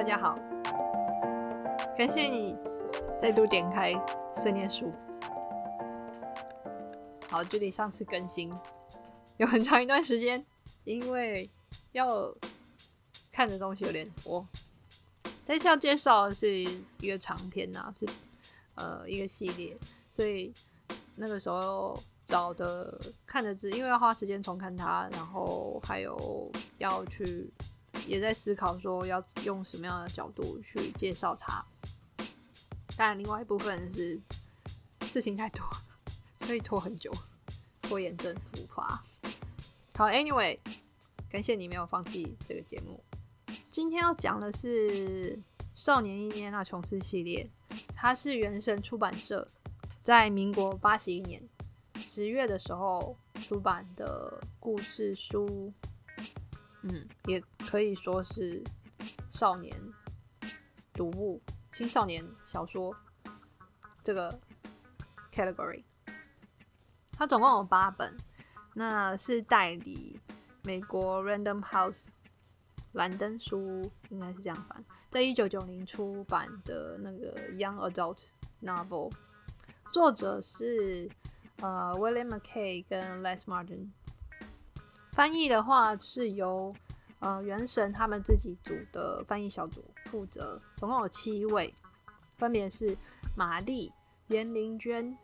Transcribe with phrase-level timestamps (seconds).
[0.00, 0.34] 大家好，
[1.94, 2.56] 感谢你
[3.20, 3.92] 再度点开
[4.34, 4.90] 碎念书。
[7.28, 8.50] 好，距离上次更新
[9.36, 10.42] 有很长一段时间，
[10.84, 11.50] 因为
[11.92, 12.34] 要
[13.30, 14.42] 看的东西有点多。
[15.46, 18.06] 这次要介绍的是一个长篇呐，是
[18.76, 19.76] 呃一个系列，
[20.10, 20.50] 所以
[21.14, 27.50] 那个时候找的看的字，因为要花时间重看它，然后还有要去。
[28.06, 31.64] 也在思考说要用什么样的角度去介绍它。
[32.96, 34.20] 当然，另外一部分是
[35.06, 35.64] 事情太多，
[36.40, 37.10] 所以拖很久，
[37.82, 39.02] 拖延症复发。
[39.94, 40.58] 好，Anyway，
[41.30, 43.02] 感谢你没有放弃这个节目。
[43.70, 45.36] 今天要讲的是
[45.74, 47.48] 《少年伊涅娜琼斯》系列，
[47.94, 49.46] 它是原神出版社
[50.02, 51.42] 在民国八十一年
[52.00, 55.72] 十月的时候出版的故事书。
[56.82, 58.62] 嗯，也可以说是
[59.30, 59.74] 少年
[60.94, 61.40] 读物、
[61.72, 62.94] 青少年小说
[64.02, 64.38] 这个
[65.32, 65.82] category。
[67.12, 68.16] 它总共有八本，
[68.74, 70.18] 那是代理
[70.62, 72.06] 美国 Random House
[72.92, 78.20] 兰登书，应该是这样翻，在一九九零出版的那个 Young Adult
[78.62, 79.12] Novel，
[79.92, 81.10] 作者是
[81.60, 83.90] 呃 William McKay 跟 Les Martin。
[85.20, 86.74] 翻译的话是由
[87.18, 91.74] 呃原神他们自己组的翻译小组负责，总共有七位，
[92.38, 92.96] 分别是
[93.36, 93.92] 玛丽、
[94.28, 95.14] 严玲娟、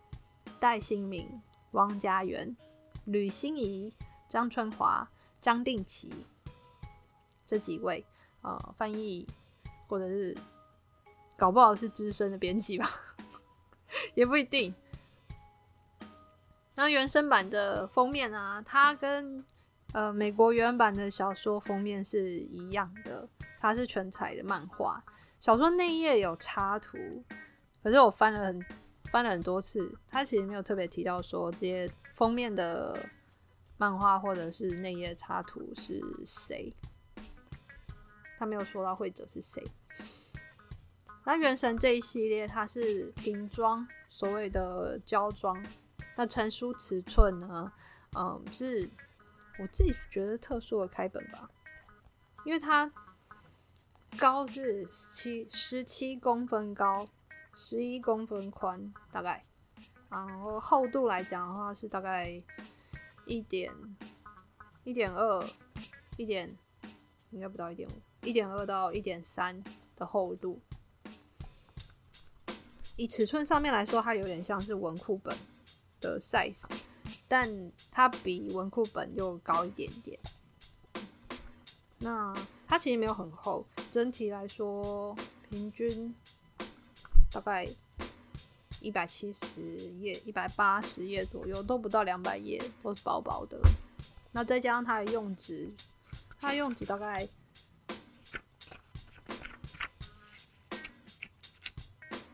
[0.61, 2.55] 戴新明、汪家园、
[3.07, 3.91] 吕心怡、
[4.29, 5.09] 张春华、
[5.41, 6.13] 张定琪
[7.47, 8.05] 这几位
[8.43, 9.27] 呃翻译，
[9.89, 10.37] 或者是
[11.39, 13.01] 搞不好是资深的编辑吧，
[14.15, 14.75] 也不一定。
[16.75, 19.43] 那原声版的封面啊，它跟
[19.93, 23.27] 呃，美国原版的小说封面是一样的，
[23.59, 25.03] 它是全彩的漫画。
[25.41, 26.99] 小说内页有插图，
[27.83, 28.67] 可是我翻了很
[29.11, 33.09] 翻了很多次，它其实没有特别提到说这些封面的
[33.79, 36.75] 漫画或者是内页插图是谁，
[38.39, 39.63] 他没有说到绘者是谁。
[41.25, 45.65] 那原神这一系列它是瓶装，所谓的胶装。
[46.17, 47.73] 那成书尺寸呢？
[48.15, 48.89] 嗯，是。
[49.59, 51.51] 我自己觉得特殊的开本吧，
[52.45, 52.93] 因为它
[54.19, 57.09] 高是七十七公分高，
[57.55, 59.45] 十一公分宽，大概，
[60.11, 62.43] 然后厚度来讲的话是大概
[63.25, 63.73] 一点
[64.85, 65.49] 一点二，
[66.17, 66.55] 一点
[67.31, 67.93] 应该不到一点五，
[68.23, 69.65] 一点二到一点三
[69.97, 70.61] 的厚度。
[72.97, 75.37] 以尺寸上面来说，它有点像是文库本
[76.01, 76.65] 的 size。
[77.29, 77.49] 但
[77.91, 80.19] 它比文库本又高一点点。
[81.99, 82.35] 那
[82.69, 85.17] 它其实没有很厚，整体来说
[85.49, 86.15] 平均
[87.33, 87.67] 大概
[88.81, 89.47] 一百七十
[90.01, 93.59] 页、一百八十页左右，都不到两百页，都是薄薄的。
[94.33, 95.73] 那再加上它的用纸，
[96.39, 97.27] 它用纸大概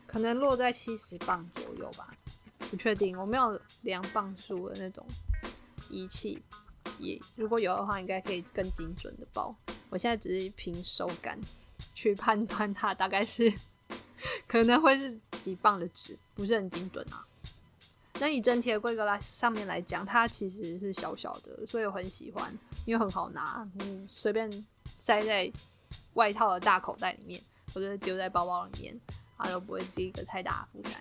[0.05, 2.13] 可能落在七十磅左右吧。
[2.73, 5.05] 不确定，我没有量磅数的那种
[5.91, 6.41] 仪器，
[6.97, 9.55] 也如果有的话，应该可以更精准的报。
[9.91, 11.39] 我现在只是凭手感
[11.93, 13.53] 去判断它大概是
[14.47, 17.23] 可能会是几磅的纸，不是很精准啊。
[18.19, 22.51] 那以整体的规格来上面来讲，它其实是小小的，所以我很喜欢，
[22.87, 24.49] 因为很好拿，你随便
[24.95, 25.51] 塞在
[26.15, 27.39] 外套的大口袋里面，
[27.71, 28.99] 或者丢在包包里面，
[29.37, 30.99] 它都不会是一个太大的负担。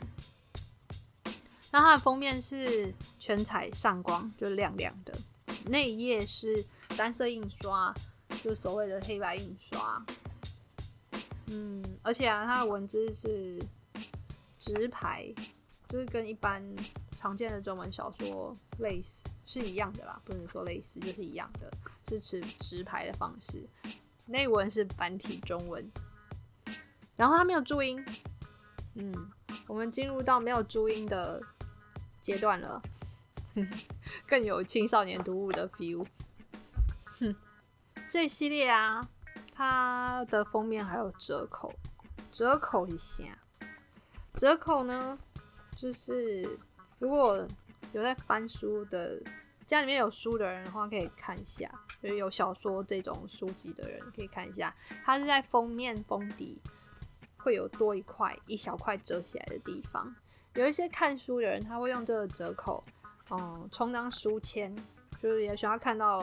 [1.72, 5.18] 那它的封面是全彩上光，就亮亮的。
[5.66, 6.62] 内页是
[6.98, 7.94] 单色印刷，
[8.44, 10.04] 就所谓的黑白印刷。
[11.46, 13.64] 嗯，而且啊，它的文字是
[14.58, 15.32] 直排，
[15.88, 16.62] 就是跟一般
[17.16, 21.72] 常见的中文小说类似是一样的啦，不能说类似，就是一样的，
[22.06, 23.66] 是持直排的方式。
[24.26, 25.90] 内文是繁体中文，
[27.16, 28.04] 然后它没有注音。
[28.94, 29.14] 嗯，
[29.66, 31.42] 我们进入到没有注音的。
[32.22, 32.80] 阶段了，
[34.26, 36.06] 更有青少年读物的 feel。
[37.18, 37.34] 哼，
[38.08, 39.06] 这系列啊，
[39.54, 41.72] 它的封面还有折扣，
[42.30, 43.24] 折扣一下。
[44.34, 45.18] 折扣呢，
[45.76, 46.58] 就是
[46.98, 47.46] 如果
[47.92, 49.20] 有在翻书的，
[49.66, 51.70] 家里面有书的人的话，可以看一下。
[52.02, 54.74] 就是有小说这种书籍的人，可以看一下，
[55.04, 56.60] 它是在封面封底
[57.36, 60.14] 会有多一块一小块折起来的地方。
[60.54, 62.84] 有一些看书的人，他会用这个折扣，
[63.30, 64.76] 嗯，充当书签，
[65.20, 66.22] 就是也想要看到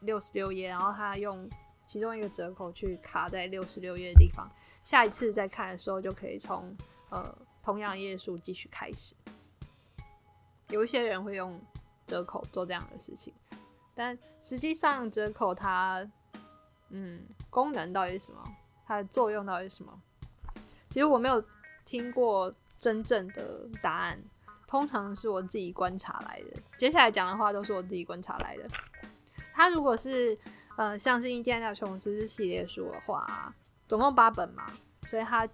[0.00, 1.48] 六十六页，然后他用
[1.86, 4.46] 其中一个折扣去卡在六十六页的地方，
[4.82, 6.76] 下一次再看的时候就可以从
[7.08, 9.14] 呃同样页数继续开始。
[10.68, 11.58] 有一些人会用
[12.06, 13.32] 折扣做这样的事情，
[13.94, 16.06] 但实际上折扣它
[16.90, 18.44] 嗯功能到底是什么？
[18.86, 19.98] 它的作用到底是什么？
[20.90, 21.42] 其实我没有
[21.86, 24.20] 听过真正的答案。
[24.66, 28.66] 通常是我自己观察来的，接下来讲的话都是我自己观察来的。
[29.52, 30.36] 它如果是
[30.78, 33.54] 呃像是《印第安纳琼斯》系列书的话，
[33.86, 34.72] 总共八本嘛，
[35.10, 35.46] 所以它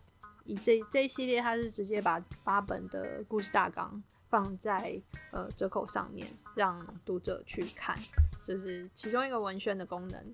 [0.45, 5.03] 以这这一系列，它是直接把八本的故事大纲放在
[5.33, 7.99] 呃折扣上面，让读者去看，
[8.47, 10.33] 就是其中一个文宣的功能。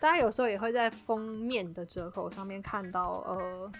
[0.00, 3.70] 大家有时候也会在封面的折扣上面看到呃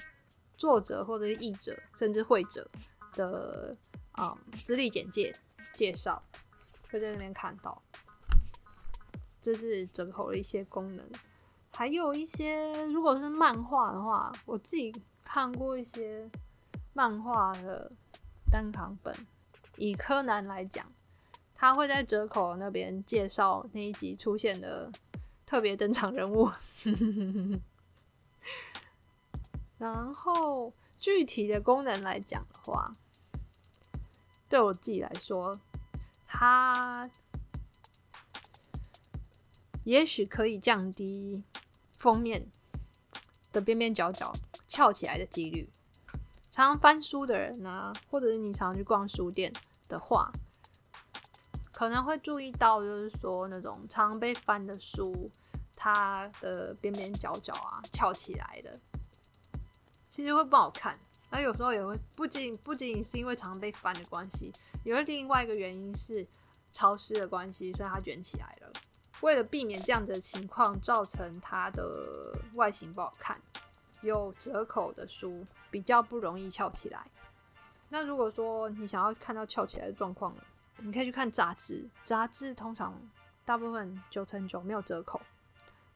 [0.57, 2.69] 作者或者是译者，甚至会者
[3.15, 3.77] 的。
[4.17, 5.35] 啊，资历简介
[5.73, 6.23] 介绍
[6.89, 7.83] 会在那边看到，
[9.43, 11.05] 这是折扣的一些功能，
[11.73, 16.31] 还有一些如果是漫画的话，我自己看过一些
[16.93, 17.91] 漫画的
[18.53, 19.13] 单行本，
[19.79, 20.87] 以柯南来讲，
[21.57, 24.89] 他会在折扣那边介绍那一集出现的
[25.45, 26.49] 特别登场人物，
[29.79, 32.93] 然后具体的功能来讲的话。
[34.49, 35.59] 对我自己来说，
[36.27, 37.11] 它
[39.83, 41.43] 也许可以降低
[41.99, 42.47] 封面
[43.51, 44.33] 的边边角角
[44.69, 45.69] 翘起来的几率。
[46.53, 49.53] 常常翻书的人啊，或者是你常去逛书店
[49.89, 50.31] 的话，
[51.73, 55.29] 可能会注意到，就是说那种常被翻的书，
[55.75, 58.79] 它的边边角角啊翘起来的，
[60.15, 60.97] 其实会不好看。
[61.29, 64.53] 那有时候也会不仅不仅仅是因为常被翻的关系，
[64.85, 66.25] 有另外一个原因是
[66.71, 68.71] 潮湿的关系，所以它卷起来了。
[69.23, 73.37] 为了避免这样子的情况造成它的外形不好看，
[74.03, 77.05] 有折口的书比较不容易翘起来。
[77.89, 80.33] 那如果说你想要看到翘起来的状况，
[80.77, 82.95] 你可以去看杂志，杂志通常
[83.45, 85.21] 大部分九成九没有折口。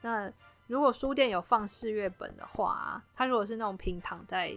[0.01, 0.33] 那
[0.69, 4.55] 如果书店有放四月本的话，它如果是那种平躺在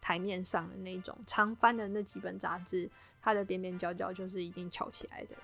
[0.00, 2.90] 台面上的那种常翻的那几本杂志，
[3.20, 5.36] 它的边边角角就是已经翘起来的，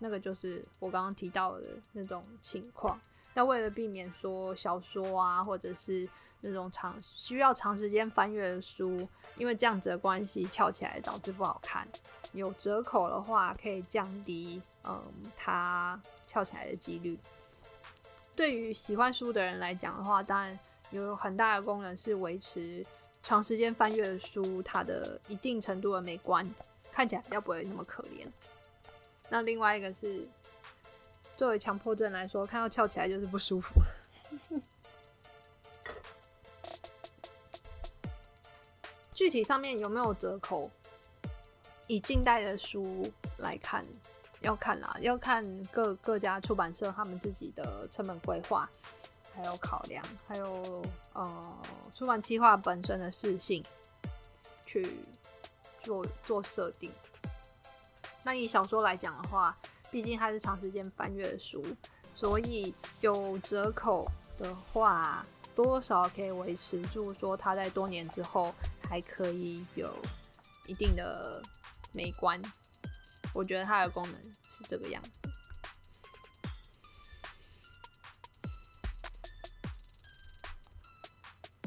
[0.00, 3.00] 那个就是我刚刚提到的那种情况。
[3.32, 6.08] 那为了避免说小说啊，或者是
[6.40, 11.86] 那种长需要长时间翻阅的书，因为这样子的关系翘起来导致不好看，
[12.32, 15.00] 有折扣的话可以降低嗯
[15.36, 17.16] 它翘起来的几率。
[18.36, 20.58] 对于喜欢书的人来讲的话，当然
[20.90, 22.84] 有很大的功能是维持。
[23.22, 26.44] 长时间翻阅的书，它的一定程度的美观
[26.92, 28.26] 看起来比较不会那么可怜。
[29.30, 30.28] 那另外一个是，
[31.34, 33.72] 作为强迫症来说，看到翘起来就是不舒服。
[39.14, 40.70] 具体上面有没有折扣？
[41.86, 43.82] 以近代的书来看，
[44.44, 48.68] 要看啦，要看各各家出版社他们自己的成本规划。
[49.36, 50.80] 还有考量，还有
[51.12, 51.58] 呃，
[51.92, 53.64] 出版计划本身的适性，
[54.64, 55.00] 去
[55.82, 56.88] 做做设定。
[58.22, 59.58] 那以小说来讲的话，
[59.90, 61.60] 毕竟它是长时间翻阅的书，
[62.12, 64.08] 所以有折扣
[64.38, 68.54] 的话，多少可以维持住说它在多年之后
[68.88, 69.92] 还可以有
[70.66, 71.42] 一定的
[71.92, 72.40] 美观。
[73.32, 74.33] 我觉得它的功能
[74.68, 75.10] 这个样子。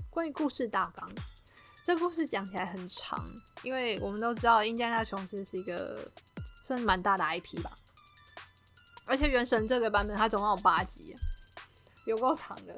[0.09, 1.07] 关于故事大纲，
[1.85, 3.23] 这故事讲起来很长，
[3.61, 6.11] 因为我们都知道《印第安琼斯》是一个
[6.63, 7.77] 算蛮大的 IP 吧，
[9.05, 11.15] 而且《原神》这个版本它总共有八集，
[12.05, 12.75] 有够长的。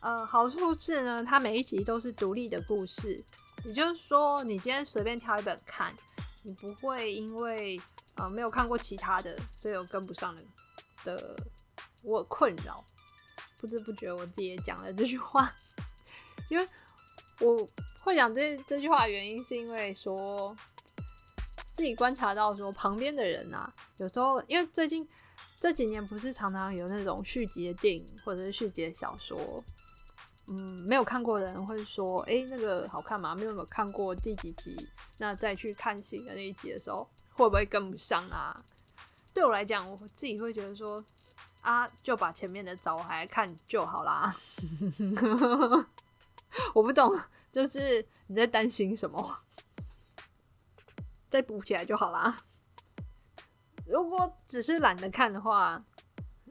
[0.00, 3.20] 呃，好处是呢，它每一集都是独立的故事，
[3.64, 5.92] 也就是说，你今天随便挑一本看，
[6.44, 7.76] 你不会因为
[8.18, 10.42] 呃没有看过其他的，所以有跟不上的
[11.04, 11.36] 的
[12.02, 12.84] 我困扰。
[13.60, 15.52] 不知不觉我自己也讲了这句话。
[16.48, 16.66] 因为
[17.40, 17.68] 我
[18.00, 20.54] 会讲这这句话的原因，是因为说
[21.74, 25.06] 自己观察到说旁边的人啊，有时候因为最近
[25.60, 29.62] 这几年不是常常有那种续集的电影或者是续集的小说，
[30.46, 30.56] 嗯，
[30.88, 33.34] 没有看过的人会说，哎，那个好看吗？
[33.34, 37.08] 没有没有看过第几集，那再去看新的那一集的时候，
[37.44, 38.54] 会不会跟不上啊？
[39.32, 41.02] 对我来讲，我自己会觉得说，
[41.62, 44.34] 啊，就把前面的找回来看就好啦。
[46.74, 47.18] 我不懂，
[47.52, 49.38] 就是你在担心什么？
[51.30, 52.36] 再补起来就好啦。
[53.86, 55.84] 如果只是懒得看的话，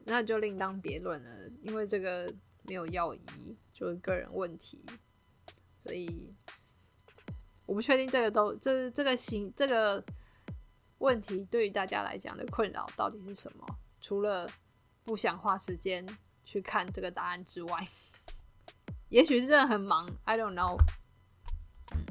[0.06, 4.82] 那就另当别论了，因为这个没有要疑，就是个人问题，
[5.84, 6.32] 所以
[7.66, 10.02] 我不确定这个都这这个行这个
[10.98, 13.66] 问题对于大家来讲的困扰到底是什么？
[14.00, 14.48] 除了
[15.04, 16.06] 不想花时间
[16.44, 17.88] 去看这个答案之外，
[19.08, 20.76] 也许真的很忙，I don't know。
[21.92, 22.04] 嗯，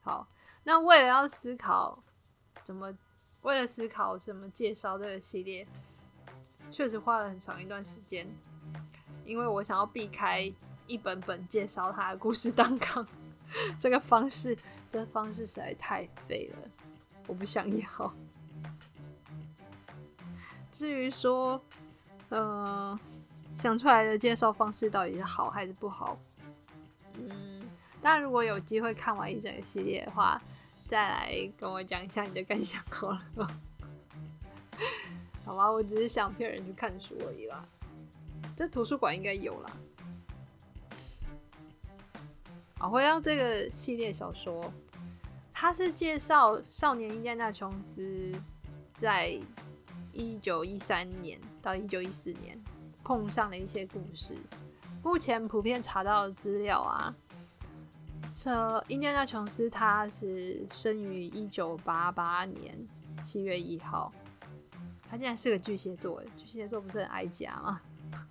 [0.00, 0.28] 好，
[0.64, 2.02] 那为了要思考
[2.62, 2.96] 怎么。
[3.42, 5.64] 为了思考怎么介绍这个系列，
[6.72, 8.26] 确实花了很长一段时间，
[9.24, 10.52] 因为我想要避开
[10.88, 13.06] 一本本介绍他的故事当纲
[13.78, 14.58] 这个方式，
[14.90, 16.58] 这方式实在太废了，
[17.26, 18.14] 我不想要。
[20.72, 21.60] 至于说，
[22.28, 22.98] 呃，
[23.56, 26.16] 想出来的介绍方式到底是好还是不好，
[27.14, 27.62] 嗯，
[28.00, 30.40] 当然如果有机会看完一整个系列的话。
[30.90, 33.20] 再来跟我讲一下你的感想好了，
[35.44, 35.70] 好吧？
[35.70, 37.62] 我只是想骗人去看书而已啦。
[38.56, 39.70] 这图书馆应该有啦。
[42.80, 44.72] 好，回到这个系列小说，
[45.52, 48.32] 它是介绍少年印第安琼斯
[48.92, 49.36] 在
[50.12, 52.56] 一九一三年到一九一四年
[53.02, 54.38] 碰上的一些故事。
[55.02, 57.12] 目前普遍查到的资料啊。
[58.36, 62.72] 这印第安琼斯他是生于一九八八年
[63.24, 64.12] 七月一号，
[65.10, 67.80] 他竟然是个巨蟹座，巨蟹座不是很爱家吗？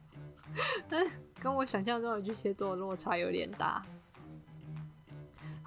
[0.87, 1.05] 但
[1.41, 3.85] 跟我想象中的巨蟹座落差有点大。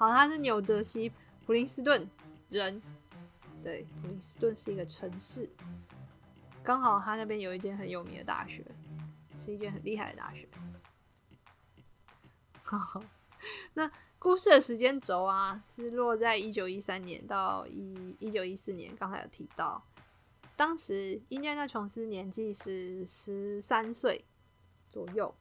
[0.00, 1.12] 好，他是纽泽西
[1.44, 2.08] 普林斯顿
[2.48, 2.80] 人，
[3.62, 5.46] 对，普林斯顿是一个城市，
[6.62, 8.64] 刚好他那边有一间很有名的大学，
[9.44, 10.48] 是一间很厉害的大学。
[12.64, 13.02] 好，
[13.74, 13.90] 那。
[14.18, 18.94] 故事的时间轴啊，是落在一九一三年到一一九一四年。
[18.96, 19.82] 刚才有提到，
[20.56, 24.22] 当时印第安琼斯年纪是十三岁
[24.92, 25.34] 左右。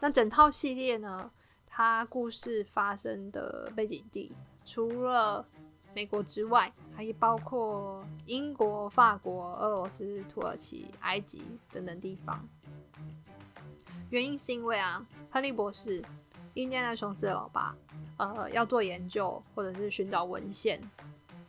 [0.00, 1.30] 那整套系列呢，
[1.76, 4.32] 他故事发生的背景地，
[4.64, 5.44] 除了
[5.92, 12.48] 美国之外，还包括英国、法国、俄罗斯、土耳其、埃及等等地方。
[14.08, 16.00] 原因是因为啊，亨利博士。
[16.54, 17.74] 印第安琼斯的老爸，
[18.18, 20.80] 呃，要做研究或者是寻找文献，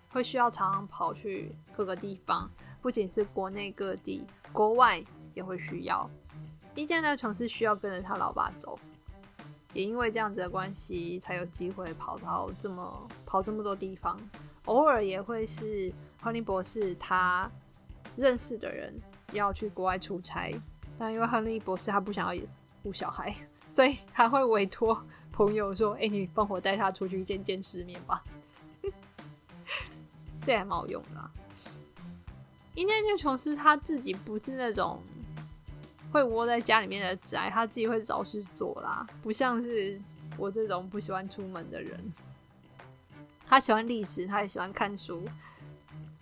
[0.09, 2.49] 会需要常常跑去各个地方，
[2.81, 4.99] 不仅是国内各地，国外
[5.35, 6.09] 也会需要。
[6.73, 8.75] 印第安琼斯需要跟着他老爸走，
[9.75, 14.17] 也因为这样子的关系，才有机会跑到这么跑这么多地方。
[14.63, 17.47] 偶尔也会是亨利博士他
[18.15, 18.95] 认识的人
[19.33, 20.55] 要去国外出差，
[20.97, 22.43] 但因为亨利博士他不想要
[22.81, 23.35] 顾小孩。
[23.75, 24.97] 所以他会委托
[25.33, 28.23] 朋友说：“哎，你帮我带他出去见见世面吧。
[30.45, 31.31] ”这还蛮好用的。
[32.75, 35.01] 印第安琼斯他自己不是那种
[36.15, 39.99] 会窝在家里面的宅，他自己会找事做啦，不像是
[40.37, 41.99] 我这种不喜欢出门的人。
[43.45, 45.27] 他喜欢历史，他也喜欢看书。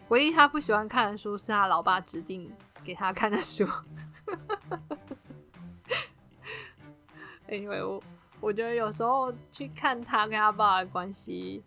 [0.08, 2.52] 唯一他不喜欢看的书是他老爸指定
[2.84, 3.68] 给他看的书。
[7.48, 8.04] 因为我
[8.42, 11.64] 我觉得有时候去看他跟他爸的关系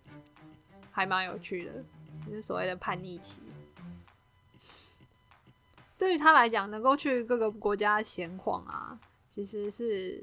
[0.90, 1.72] 还蛮有趣的，
[2.26, 3.40] 就是所谓的叛逆期。
[5.98, 8.98] 对于他来讲，能够去各个国家闲晃啊，
[9.30, 10.22] 其实是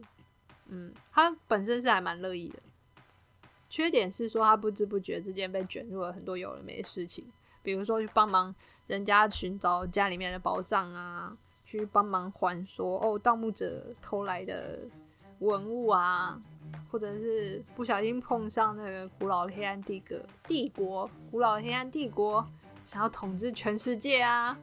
[0.68, 2.60] 嗯，他本身是还蛮乐意的。
[3.70, 7.26] 缺点是说他不知不觉之间被卷入了很多有的没的事情，
[7.62, 8.54] 比如说去帮忙
[8.88, 14.80] 人家寻找家里面的宝藏啊，去帮忙还说哦盗墓者偷来的。
[15.40, 16.40] 文物啊，
[16.90, 22.48] 或者是不小心碰上那个古老的黑暗帝国，帝国古老黑暗帝国
[22.86, 24.58] 想要统治全世界啊，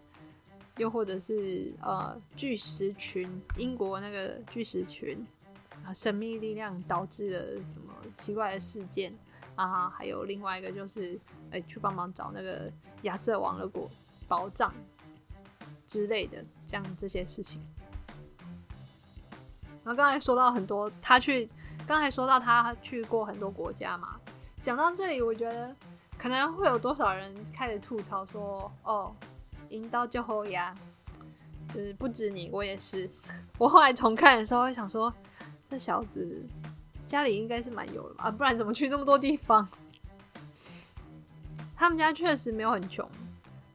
[0.80, 5.26] 又或者是呃巨石群，英国那个巨石群
[5.84, 9.12] 啊，神秘力量导致了什么奇怪的事件
[9.56, 11.20] 啊，还有另外一个就是
[11.50, 12.72] 哎去帮忙找那个
[13.02, 13.90] 亚瑟王的国
[14.26, 14.72] 宝藏
[15.86, 17.60] 之类的，这样这些事情。
[19.84, 21.46] 然后刚才说到很多，他去
[21.86, 24.18] 刚才说到他去过很多国家嘛。
[24.62, 25.76] 讲到这里，我觉得
[26.16, 29.14] 可能会有多少人开始吐槽说：“哦，
[29.70, 30.74] 引刀就后牙，
[31.74, 33.10] 就是不止你，我也是。”
[33.58, 35.12] 我后来重看的时候会想说
[35.68, 36.46] ：“这小子
[37.08, 38.30] 家里应该是蛮有的吧？
[38.30, 39.66] 不然怎么去那么多地方？”
[41.74, 43.08] 他们家确实没有很穷。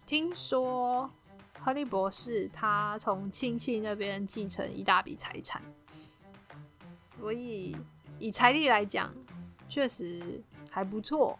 [0.05, 1.09] 听说
[1.59, 5.59] 哈利博士他从亲戚那边继承一大笔财产。
[7.17, 7.75] 所以
[8.19, 9.11] 以财力来讲，
[9.69, 11.37] 确实还不错。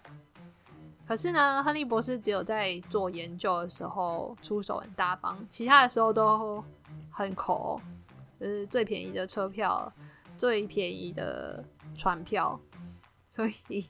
[1.08, 6.64] 可是呢，亨利博士只有在做研究的时候出手很大方，其他的时候都
[7.12, 7.80] 很抠，
[8.40, 9.92] 就是最便宜的车票、
[10.36, 11.64] 最便宜的
[11.96, 12.60] 船票，
[13.30, 13.88] 所以，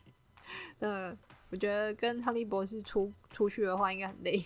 [0.79, 1.15] 呃，
[1.51, 4.45] 我觉得跟亨利博士出出去的话应该很累。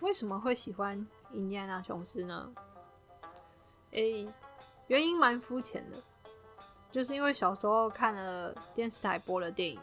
[0.00, 2.50] 为什么会喜欢印第安纳琼斯呢？
[3.90, 4.26] 诶，
[4.86, 5.98] 原因蛮肤浅的，
[6.90, 9.78] 就是因为小时候看了电视台播的电影。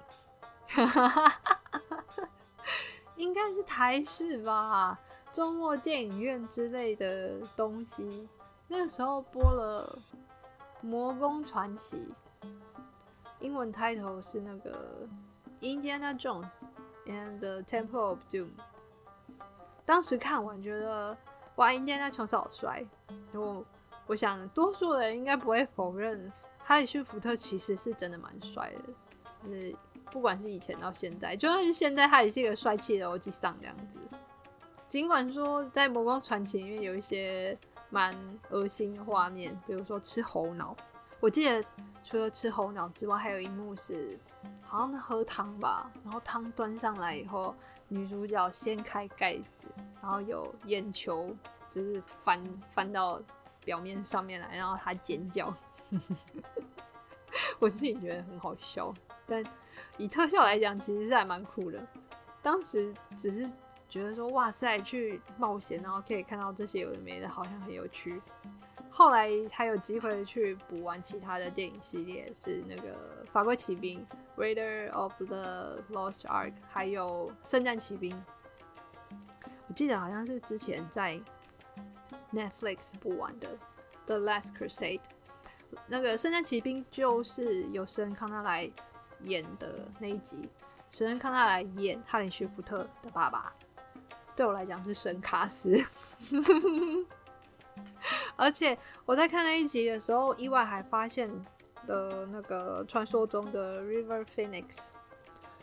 [3.15, 4.99] 应该是台式吧，
[5.31, 8.27] 周末电影院之类的东西。
[8.67, 9.97] 那个时候播了
[10.81, 11.95] 《魔宫传奇》，
[13.39, 15.07] 英文 title 是那个
[15.61, 16.51] 《Indiana Jones
[17.05, 18.47] and the Temple of Doom》。
[19.85, 21.15] 当时看完觉得，
[21.55, 22.83] 哇，印第安纳琼斯好帅。
[23.33, 23.63] 我
[24.07, 29.75] 我想，多数人应该不会否认，哈里逊·福特其实是真的蛮帅的，就是。
[30.15, 34.17] 不管是以前到现在，就算是现在，他也是一个帅气的欧吉桑这样子。
[34.87, 37.57] 尽管说在《魔光传奇》里面有一些
[37.89, 38.15] 蛮
[38.49, 40.73] 恶心的画面，比如说吃猴脑。
[41.19, 41.61] 我记得
[42.05, 44.17] 除了吃猴脑之外，还有一幕是
[44.63, 47.53] 好像喝汤吧，然后汤端上来以后，
[47.89, 49.67] 女主角掀开盖子，
[50.01, 51.35] 然后有眼球
[51.73, 52.41] 就是翻
[52.73, 53.21] 翻到
[53.65, 55.53] 表面上面来，然后她尖叫。
[57.59, 58.93] 我自己觉得很好笑，
[59.25, 59.43] 但。
[59.97, 61.79] 以特效来讲，其实是还蛮酷的。
[62.41, 63.49] 当时只是
[63.89, 68.21] 觉得说，哇塞，去冒险，然后可以看到这些有的没的，好像很有趣。
[68.91, 74.05] 后来还有机会去补完其他的电影系列，是那个《法国骑兵》
[74.41, 78.15] （Raider of the Lost Ark），还有《圣战骑兵》。
[79.67, 81.19] 我记得好像是之前在
[82.31, 83.49] Netflix 补完的
[84.05, 84.99] 《The Last Crusade》。
[85.87, 88.69] 那个《圣战骑兵》就是由斯恩康纳来。
[89.25, 90.49] 演的那一集，
[90.89, 93.51] 史恩康纳来演哈林逊福特的爸爸，
[94.35, 95.77] 对我来讲是神卡斯。
[98.37, 101.29] 而且我在看那一集的时候，意外还发现
[101.87, 104.79] 的那个传说中的 River Phoenix。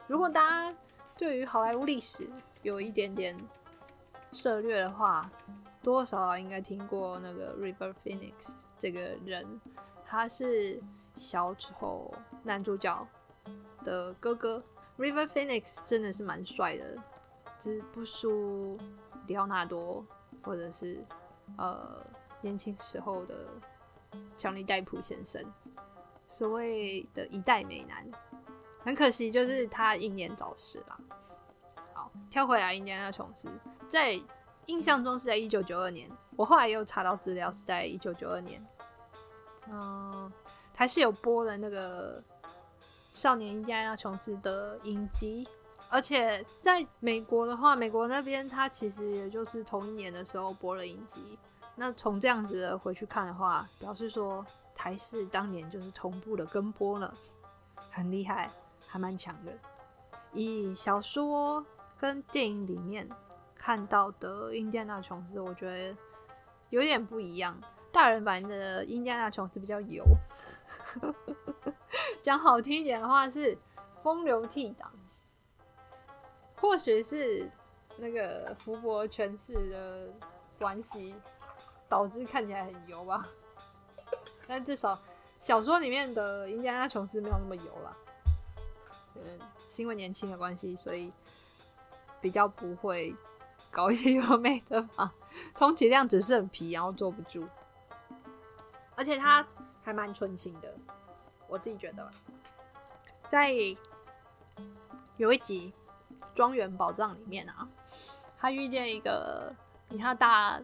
[0.09, 0.75] 如果大家
[1.17, 2.29] 对于好莱坞历史
[2.63, 3.37] 有一点点
[4.33, 5.31] 涉略的话，
[5.83, 8.33] 多少应该听过那个 River Phoenix
[8.79, 9.47] 这个人，
[10.07, 10.81] 他是
[11.17, 13.07] 小丑男主角。
[13.85, 14.62] 的哥哥
[14.99, 16.97] River Phoenix 真的是蛮帅的，
[17.59, 18.79] 只不输
[19.27, 20.05] 迪奥纳多
[20.42, 21.03] 或者是
[21.57, 22.05] 呃
[22.40, 23.49] 年轻时候的
[24.37, 25.42] 强尼戴普先生，
[26.29, 28.07] 所谓的一代美男。
[28.81, 30.99] 很可惜，就是他英年早逝啦。
[31.95, 33.49] 好，跳回来，印第安纳琼斯
[33.88, 34.21] 在
[34.66, 38.64] 印象中是在一九九二年，我后来又查到资料是在一九九二年。
[39.71, 40.31] 嗯，
[40.75, 42.23] 还是有播的那个。
[43.12, 45.46] 少年印第安琼斯的影集，
[45.90, 51.38] 而且在美国的话，美国那边它其实也就是同一年的时候播了影集。
[51.77, 54.44] 那从这样子的回去看的话，表示说
[54.75, 57.12] 台视当年就是同步的跟播了，
[57.90, 58.51] 很厉害，
[58.87, 59.53] 还蛮强的。
[60.33, 61.64] 以小说
[62.01, 63.07] 跟电影里面
[63.55, 65.96] 看到的印第安琼斯，我觉得
[66.70, 67.55] 有点不一样。
[67.92, 70.03] 大人版的印第安琼斯比较油。
[72.23, 73.59] 讲好听一点的话是
[74.01, 74.87] 风流倜傥，
[76.55, 77.51] 或许是
[77.97, 80.09] 那个福伯诠释的
[80.57, 81.17] 关系，
[81.89, 83.27] 导致看起来很油吧。
[84.47, 84.97] 但至少
[85.37, 87.97] 小说里面的印第安琼斯没有那么油了，
[89.17, 89.41] 嗯，
[89.77, 91.13] 因为年轻的关系，所以
[92.21, 93.15] 比较不会
[93.73, 95.13] 搞一些油美的嘛，
[95.57, 97.45] 充其量只是很皮，然后坐不住，
[98.95, 99.45] 而且他
[99.83, 100.73] 还蛮纯情的。
[101.53, 102.11] 我自己觉得，
[103.29, 103.53] 在
[105.19, 105.71] 有一集
[106.35, 107.69] 《庄园宝藏》里面啊，
[108.38, 109.55] 他遇见一个
[109.87, 110.59] 比他大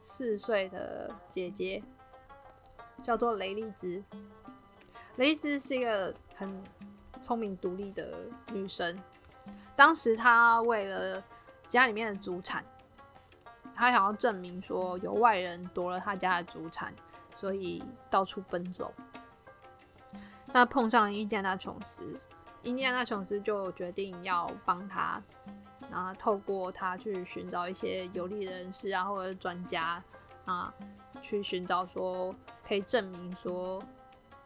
[0.00, 1.82] 四岁的姐姐，
[3.02, 4.02] 叫做雷利兹。
[5.16, 6.64] 雷利兹是一个很
[7.22, 8.98] 聪明独立的女生。
[9.76, 11.22] 当时她为了
[11.68, 12.64] 家里面的祖产，
[13.74, 16.94] 她想要证明说有外人夺了她家的祖产，
[17.36, 18.90] 所以到处奔走。
[20.52, 22.18] 那碰上印第安纳琼斯，
[22.64, 25.22] 印第安纳琼斯就决定要帮他，
[25.90, 30.02] 然后透过他去寻找一些有利人士啊，或者专家
[30.46, 30.74] 啊，
[31.22, 32.34] 去寻找说
[32.66, 33.80] 可以证明说，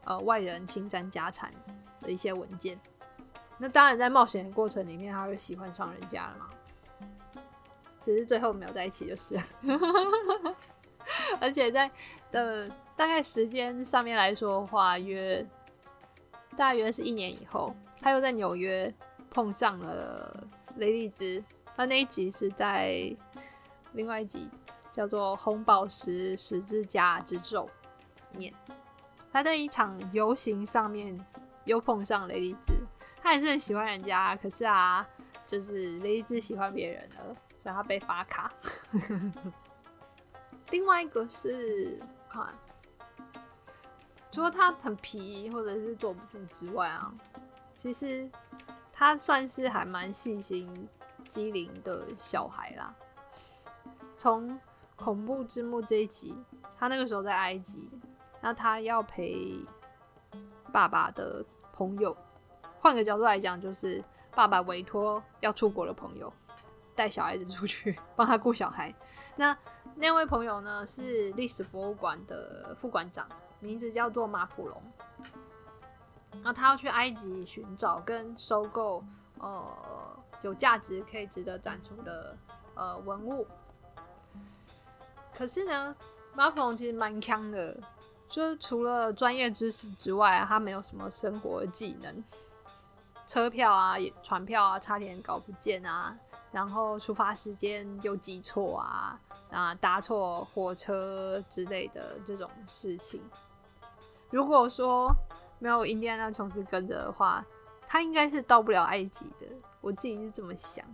[0.05, 1.51] 呃，外人侵占家产
[2.01, 2.79] 的一些文件。
[3.57, 6.51] 那当然，在冒险的过程里面，他会喜欢上人家了嘛？
[8.05, 9.41] 只是最后没有在一起就是。
[11.41, 11.91] 而且在
[12.31, 15.43] 的大概时间上面来说的话，约。
[16.57, 18.93] 大约是一年以后，他又在纽约
[19.31, 21.43] 碰上了雷利兹。
[21.77, 23.15] 他那一集是在
[23.93, 24.49] 另外一集
[24.93, 27.69] 叫做《红宝石十字架之咒》
[28.33, 28.55] 里面，
[29.33, 31.19] 他在一场游行上面
[31.65, 32.73] 又碰上雷利兹。
[33.21, 35.05] 他还是很喜欢人家，可是啊，
[35.47, 38.53] 就是雷利兹喜欢别人了，所以他被罚卡。
[40.71, 42.55] 另外一个是看。
[44.35, 47.15] 除了他很皮或者是坐不住之外啊，
[47.77, 48.29] 其实
[48.93, 50.89] 他算是还蛮细心、
[51.29, 52.93] 机灵的小孩啦。
[54.19, 54.59] 从
[54.97, 56.35] 恐怖之墓这一集，
[56.77, 57.89] 他那个时候在埃及，
[58.41, 59.65] 那他要陪
[60.73, 62.17] 爸爸的朋友，
[62.81, 64.03] 换个角度来讲，就是
[64.35, 66.33] 爸爸委托要出国的朋友
[66.97, 68.93] 带小孩子出去帮他顾小孩。
[69.37, 69.57] 那
[69.95, 73.29] 那位朋友呢，是历史博物馆的副馆长。
[73.61, 74.83] 名字叫做马普龙，
[76.43, 79.03] 那他要去埃及寻找跟收购
[79.39, 82.37] 呃有价值可以值得展出的
[82.75, 83.47] 呃文物。
[85.33, 85.97] 可是呢，
[86.35, 87.75] 马普龙其实蛮强的，
[88.29, 92.23] 就是除了专业知识之外，他没有什么生活技能。
[93.27, 96.15] 车票啊、船票啊，差点搞不见啊，
[96.55, 103.21] 然后出发时间又记错啊，啊搭错火车之类的这种事情。
[104.31, 105.13] 如果说
[105.59, 107.45] 没有印第安纳琼斯跟着的话，
[107.89, 109.49] 他应该是到不了埃及的。
[109.81, 110.85] 我自己是这么想。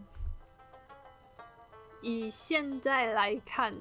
[2.00, 3.74] 以现在来看，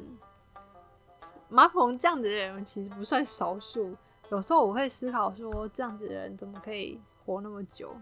[1.48, 3.96] 马普这样子的人其实不算少数。
[4.30, 7.96] 有时候我会思考说，这样子的人怎么可以活那么久？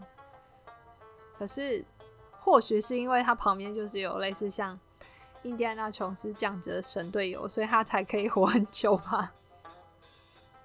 [1.38, 1.86] 可是，
[2.48, 4.80] 或许是因为他旁边就是有类似像
[5.44, 9.34] 印第安纳琼斯这样子的神队友，所以他才可以活很久吧。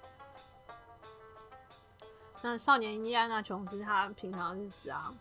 [2.40, 5.12] 那少年印第安纳琼斯他平常日子啊，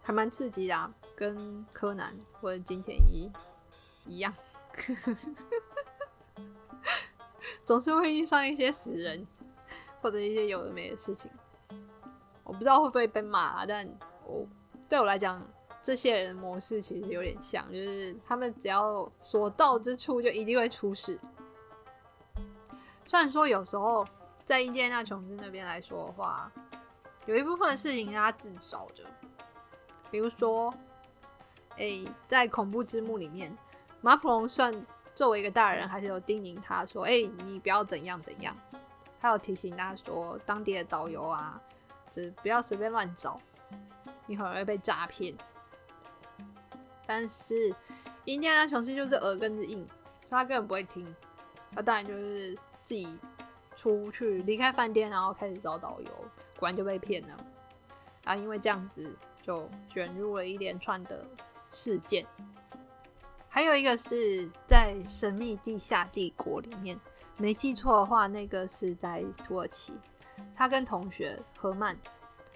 [0.00, 3.28] 还蛮刺激的，跟柯南或者金田一
[4.06, 4.32] 一样，
[7.66, 9.26] 总是会遇上一些死人
[10.00, 11.28] 或者一些有的没的事情。
[12.44, 13.84] 我不知道会不会被骂，但
[14.24, 14.46] 我
[14.90, 15.42] 对我来讲，
[15.82, 21.18] 这些人模式其实有点像，就是他们只要所到之处就一定会出事。
[23.06, 24.06] 虽然说有时候。
[24.42, 26.50] 在印第安纳琼斯那边来说的话，
[27.24, 29.04] 有一部分的事情是他自找的，
[30.10, 30.74] 比如说，
[31.76, 33.56] 哎，在恐怖之墓里面，
[34.00, 34.74] 马普龙算
[35.14, 38.52] 作为一个大人，还是有叮咛他说：“哎，你不要怎样怎样。”
[39.20, 41.62] 他有提醒他说，当地的导游啊，
[42.10, 43.38] 就是不要随便乱找，
[44.30, 45.34] 你很容易被诈骗。
[47.06, 47.74] 但是
[48.24, 51.04] 印第安纳琼斯就是耳根子硬，所以他根本不会听，
[51.74, 53.18] 他当然就是自己。
[53.82, 56.10] 出去离开饭店，然后开始找导游，
[56.58, 57.28] 果然就被骗了。
[58.22, 61.24] 然后因为这样子，就卷入了一连串的
[61.70, 62.26] 事件。
[63.48, 67.00] 还有一个是在神秘地下帝国里面，
[67.38, 69.94] 没记错的话，那个是在土耳其。
[70.54, 71.96] 他跟同学何曼，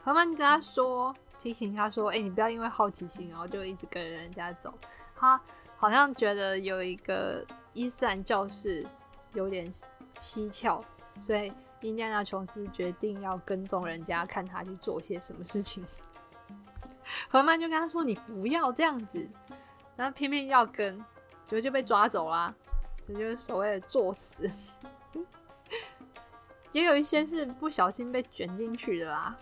[0.02, 4.72] 何曼跟他说，提醒他说：“哎，你不要因为好奇心，然后就一直跟着人家走。”
[5.14, 5.38] 他
[5.76, 8.82] 好像觉得有一个伊斯兰教士
[9.34, 9.70] 有点
[10.18, 10.82] 蹊跷。
[11.20, 11.52] 所以，
[11.82, 15.84] 印第安纳琼斯决定要跟踪人家，看他去做些什么事情。
[17.28, 19.28] 何曼就跟他说：“你不要这样子。”
[19.96, 20.96] 然后偏偏要跟，
[21.44, 22.52] 结果就被抓走啦。
[23.06, 24.50] 这就是所谓的作死。
[26.72, 29.36] 也有一些是不小心被卷进去的啦。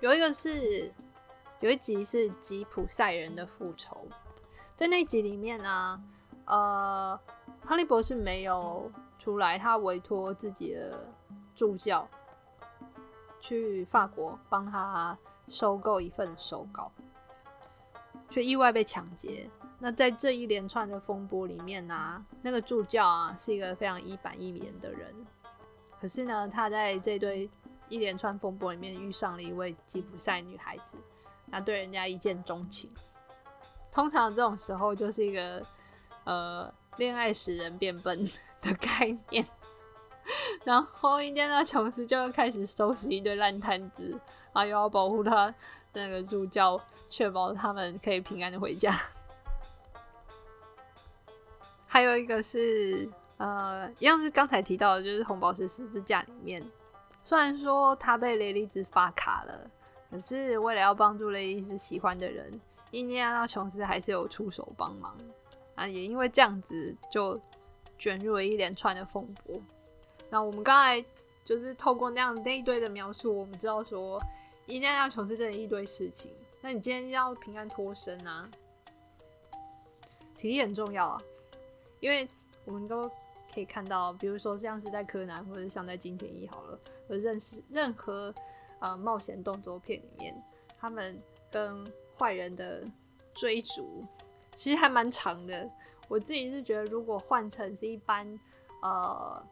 [0.00, 0.92] 有一个是，
[1.60, 3.96] 有一集是吉普赛人的复仇，
[4.76, 5.98] 在那集里面呢，
[6.46, 7.20] 呃，
[7.64, 8.90] 哈利博士没有。
[9.20, 11.06] 出来，他委托自己的
[11.54, 12.08] 助教
[13.40, 16.90] 去法国帮他收购一份手稿，
[18.30, 19.50] 却意外被抢劫。
[19.78, 25.14] 那在这一连串的风波里面呢，那个助教啊是一个非常一板一眼的人，
[26.00, 27.50] 可是呢，他在这堆
[27.88, 30.96] 一连串风波里面遇上了一位吉普赛女孩子，
[31.46, 32.90] 那对人家一见钟情。
[33.90, 35.62] 通常这种时候就是一个
[36.24, 38.28] 呃，恋爱使人变笨。
[38.60, 39.46] 的概念，
[40.64, 44.10] 然后印第安琼斯就会开始收拾一堆烂摊子，
[44.52, 45.54] 然后又要保护他
[45.92, 46.76] 那个助教，
[47.08, 49.00] 确保他们可以平安的回家。
[51.86, 56.60] 还有一个是，呃，一样是刚才提到的，就是红宝石十字架里面，
[57.28, 59.70] 虽然说他被雷利兹发卡了，
[60.10, 62.58] 可是为了要帮助雷利兹喜欢的人，
[62.92, 65.14] 印第安琼斯还是有出手帮忙
[65.74, 67.38] 啊，也因为这样子就。
[68.00, 69.60] 卷入了一连串的风波。
[70.30, 71.04] 那我们刚才
[71.44, 74.22] 就是透过那样那一堆的描述，我们知道说，
[74.66, 78.48] 一定要求是真的一堆事情，那你今天要平安脱身啊，
[80.36, 81.20] 体力很重要啊，
[81.98, 82.28] 因为
[82.64, 83.10] 我们都
[83.58, 88.32] 可以看到，比如说像是在柯南或者像在金田一好了，或认识任何
[88.78, 90.32] 呃冒险动作片里面，
[90.78, 91.18] 他们
[91.50, 91.84] 跟
[92.16, 92.84] 坏人的
[93.34, 94.04] 追逐
[94.54, 95.68] 其实还蛮长的。
[96.06, 98.38] 我自己是觉得，如果换成是一般
[98.80, 99.42] 呃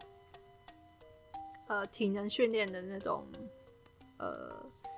[1.66, 3.27] 呃体能训练的那种
[4.19, 4.55] 呃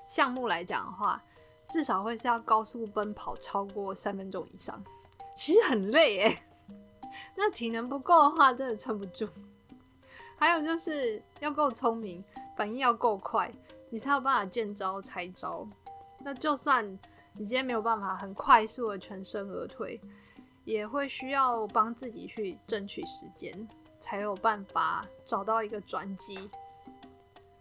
[0.06, 1.18] 项目来讲的话，
[1.70, 4.84] 至少会是要高速奔跑超过三分钟以上，
[5.34, 6.42] 其实很累诶。
[7.40, 9.28] 那体能不够的话，真的撑不住。
[10.36, 12.22] 还有就是要够聪明，
[12.56, 13.48] 反应要够快，
[13.90, 15.64] 你才有办法见招拆招。
[16.18, 16.84] 那就算
[17.34, 20.00] 你今天没有办法很快速的全身而退。
[20.64, 23.66] 也会需要帮自己去争取时间，
[24.02, 26.38] 才有办法找到一个转机。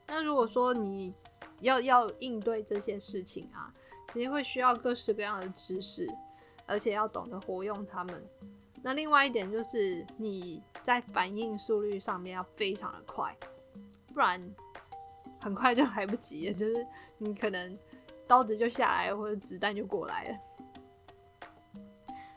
[0.05, 1.13] 那如果说你
[1.61, 3.71] 要要应对这些事情啊，
[4.11, 6.05] 其实会需要各式各样的知识，
[6.65, 8.21] 而且要懂得活用它们。
[8.88, 13.36] 那另外一点就是你在反应速率上面要非常的快，
[14.13, 14.41] 不然
[15.41, 17.78] 很快就来不及了，就是你可能
[18.30, 20.38] 刀子就下来，或者子弹就过来了。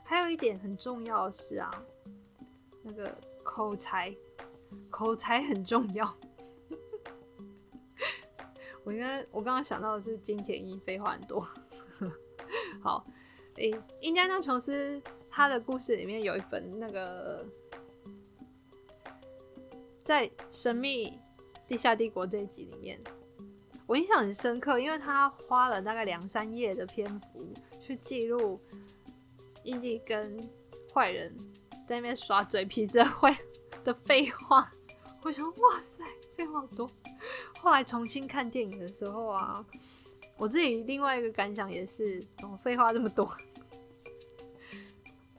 [0.03, 1.71] 还有一点很重要的是啊，
[2.83, 3.09] 那个
[3.45, 4.13] 口才，
[4.89, 6.13] 口才很重要。
[8.83, 11.47] 我应该我刚刚想到的是金田一废话很多。
[12.83, 13.05] 好，
[13.55, 17.45] 诶，印加纳琼斯他的故事里面有一本那个
[20.03, 21.13] 在神秘
[21.67, 22.99] 地下帝国这一集里面，
[23.87, 28.59] 我印象很深刻，因为他花了大概两三页的篇幅去记录。
[29.63, 30.39] 伊利跟
[30.91, 31.31] 坏人
[31.87, 33.31] 在那边耍嘴皮子会
[33.83, 34.67] 的废话，
[35.23, 36.03] 我想哇塞，
[36.35, 36.89] 废话好多。
[37.59, 39.63] 后来重新看电影的时候啊，
[40.35, 43.31] 我自己另外一个感想也是，怎么废话这么多？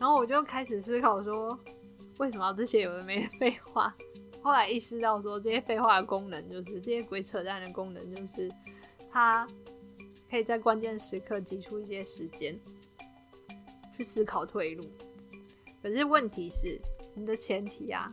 [0.02, 1.56] 然后我就开始思考说，
[2.18, 3.94] 为什么要这些有的没废话？
[4.42, 8.50] 后来意识到说，这些废话的功能就是这些鬼扯淡的功能，就是
[9.12, 9.46] 它
[10.28, 12.58] 可以在关键时刻挤出一些时间。
[13.96, 14.84] 去思考退路，
[15.80, 16.80] 可是问题是
[17.14, 18.12] 你的前提啊，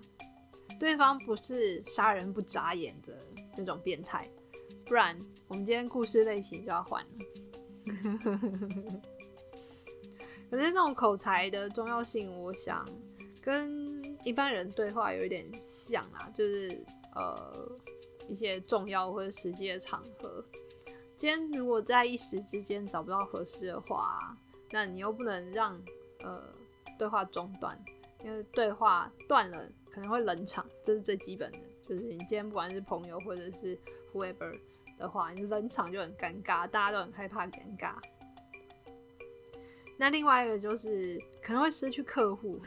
[0.80, 3.18] 对方不是杀人不眨眼的
[3.58, 4.30] 那种变态，
[4.86, 7.10] 不然我们今天故事类型就要换了。
[10.50, 12.88] 可是这种口才的重要性，我想
[13.42, 16.84] 跟一般人对话有一点像啊，就是
[17.16, 17.54] 呃
[18.28, 20.44] 一些重要或者实际的场合，
[21.18, 24.38] 今天如果在一时之间找不到合适的话。
[24.72, 25.82] 那你又不能让
[26.20, 26.44] 呃
[27.00, 27.76] 对话中断，
[28.24, 31.58] 因为对话断了可能会冷场，这是最基本的。
[31.88, 33.76] 就是你今天不管是朋友或者是
[34.14, 34.56] whoever
[35.00, 37.96] 的话，你冷场就很尴尬，大家都很害怕尴尬。
[40.00, 42.60] 那另外一个就是可能会失去客户。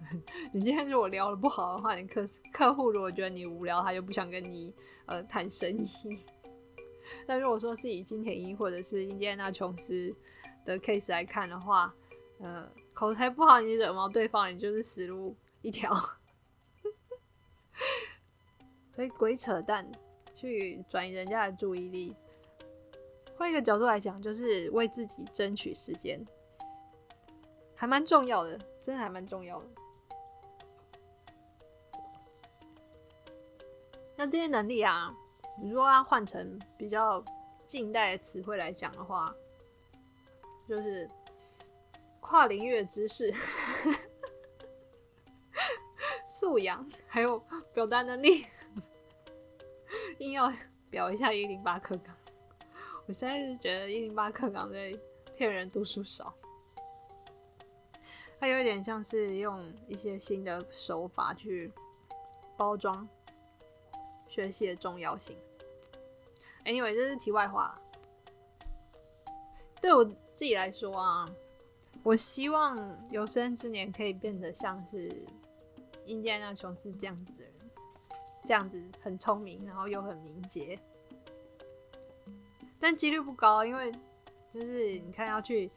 [0.52, 4.74] 你今天如果聊的不好的话，你客客户如果觉得你无聊，他就不想跟你
[5.06, 5.88] 呃谈生意。
[7.26, 10.14] 那如果说是以金田一或者是印第安纳琼斯。
[10.62, 11.92] 的 case 来看的话，
[12.38, 15.90] 呃，口才不好，你惹毛对方，你就是死路一条。
[18.94, 19.90] 所以鬼扯淡，
[20.34, 22.14] 去转移人家的注意力。
[23.38, 26.22] 换一个角度来讲，就是为自己争取时间，
[27.80, 29.66] 还蛮重要的，真的还蛮重要的。
[34.14, 35.10] 那这些能力啊，
[35.62, 37.24] 如果要换成比较
[37.66, 39.34] 近代的词汇来讲的话，
[40.68, 41.08] 就是
[42.20, 43.32] 跨领域的知识、
[46.28, 48.44] 素养，还有表达能力，
[50.18, 50.52] 硬要
[50.90, 52.14] 表一下一零八课纲。
[53.06, 54.92] 我现在是觉得一零八课纲在
[55.34, 56.34] 骗人读书少，
[58.40, 61.70] 它有点像是用一些新的手法去
[62.56, 63.06] 包装
[64.28, 65.36] 学习的重要性。
[66.64, 67.78] Anyway，这是题外话。
[69.80, 70.10] 对我。
[70.32, 71.28] 自己来说啊，
[72.02, 75.14] 我希望有生之年可以变得像是
[76.06, 77.52] 印第安纳琼斯这样子的人，
[78.48, 80.80] 这样子很聪明，然后又很敏捷，
[82.80, 83.92] 但几率不高，因为
[84.54, 85.70] 就是你看要去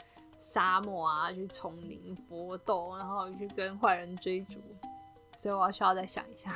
[0.43, 4.60] 沙漠啊，去丛林搏斗，然后去跟坏人追逐，
[5.38, 6.53] 所以我要需要再想一下，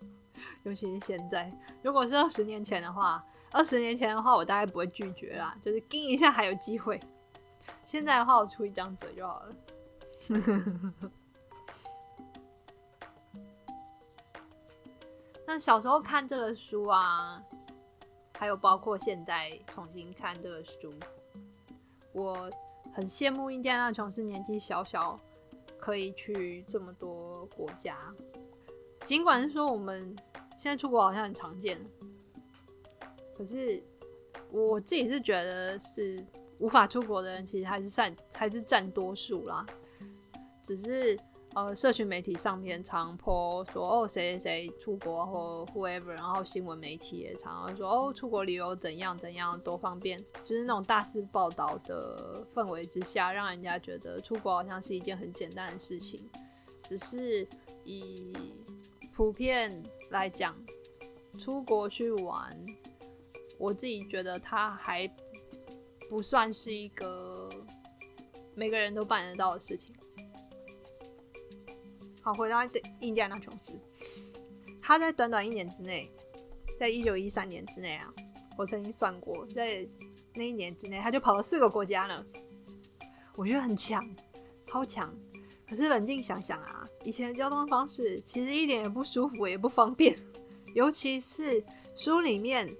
[0.64, 6.98] 尤其是现在，如果是二十年前的话，二十年前的话，我大概不会拒绝啦，就是盯一下还有机会。
[7.84, 9.54] 现在的话，我出一张嘴就好了。
[15.46, 17.42] 那小时候看这个书啊，
[18.38, 20.94] 还有包括现在重新看这个书，
[22.12, 22.50] 我
[22.98, 25.16] 很羡慕印第安纳琼斯年纪小小
[25.78, 27.96] 可以去这么多国家。
[29.04, 30.00] 尽管是说我们
[30.58, 31.78] 现在出国好像很常见，
[33.36, 33.80] 可是
[34.50, 36.20] 我自己是觉得是
[36.58, 39.64] 无法出国的人其实还是占还是占多数啦，
[40.66, 41.16] 只是。
[41.58, 56.20] 呃，社群媒体上面常播说哦，谁谁谁出国或 whoever，然后新闻媒体也常常说哦，出国旅游怎样怎样多方便，就是那种大肆报道的氛围之下，让人家觉得出国好像是一件很简单的事情。
[56.88, 57.44] 只是
[57.84, 58.32] 以
[59.16, 59.68] 普遍
[60.10, 60.54] 来讲，
[61.40, 62.56] 出国去玩，
[63.58, 65.10] 我自己觉得它还
[66.08, 67.50] 不算是一个
[68.54, 69.92] 每个人都办得到的事情。
[72.28, 72.62] 好，回到
[73.00, 73.72] 印第安纳琼斯，
[74.82, 76.06] 他在短短一年之内，
[76.78, 78.06] 在一九一三年之内啊，
[78.58, 79.82] 我曾经算过，在
[80.34, 82.22] 那一年之内，他就跑了四个国家呢。
[83.34, 84.06] 我觉得很强，
[84.66, 85.10] 超强。
[85.66, 90.14] 可是冷静想想啊，以前的交通方式其实一点也不舒服，也不方便。
[90.76, 91.64] 尤其是
[91.96, 92.70] 书里面，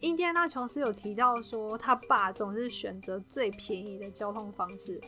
[0.00, 4.98] 印第安纳琼斯有提到说，他爸总是选择最便宜的交通方式，